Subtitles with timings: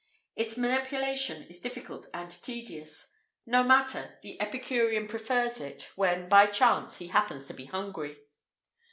[0.35, 3.11] Its manipulation is difficult and tedious;
[3.45, 8.17] no matter the epicurean prefers it, when, by chance, he happens to be hungry.